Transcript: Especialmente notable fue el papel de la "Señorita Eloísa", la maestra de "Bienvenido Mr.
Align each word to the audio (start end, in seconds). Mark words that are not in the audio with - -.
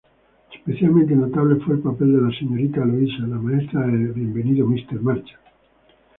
Especialmente 0.55 1.13
notable 1.15 1.63
fue 1.63 1.75
el 1.75 1.81
papel 1.83 2.13
de 2.13 2.21
la 2.23 2.35
"Señorita 2.35 2.81
Eloísa", 2.81 3.19
la 3.27 3.37
maestra 3.37 3.81
de 3.85 4.07
"Bienvenido 4.11 4.65
Mr. 4.65 4.99